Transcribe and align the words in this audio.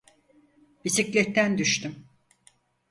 Bisikletten 0.85 1.57
düştüm. 1.57 2.05